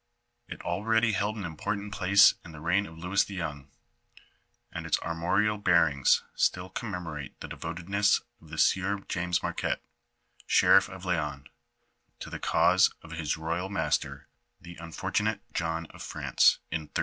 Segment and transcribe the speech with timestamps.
[0.47, 3.69] It already held an important place in the reign of Louis the young,
[4.73, 9.83] and its armorial bearings still commemorate the devoted ness of the sieur James Marquette,
[10.47, 11.49] sheriff of Laon,
[12.19, 14.27] to the cause of his royal master,
[14.59, 16.99] the unfortunate John of France, in 1360.